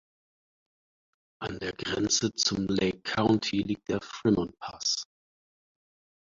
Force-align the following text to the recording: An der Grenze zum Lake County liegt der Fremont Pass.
An 1.43 1.59
der 1.59 1.73
Grenze 1.73 2.33
zum 2.33 2.65
Lake 2.65 3.01
County 3.03 3.57
liegt 3.59 3.87
der 3.87 4.01
Fremont 4.01 4.57
Pass. 4.57 5.05